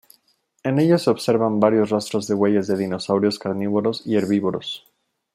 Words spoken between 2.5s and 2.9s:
de